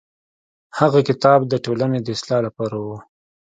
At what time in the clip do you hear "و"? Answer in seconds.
2.85-2.87